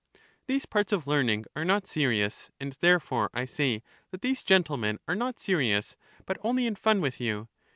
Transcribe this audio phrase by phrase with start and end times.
[0.47, 5.13] These parts of learning are not serious, and therefore I say that these gentlemen are
[5.13, 7.49] not serious, but only in fun with you.